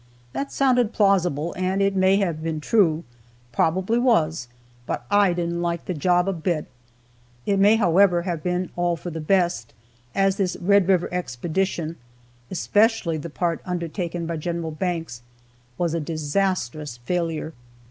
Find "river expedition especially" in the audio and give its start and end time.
10.87-13.17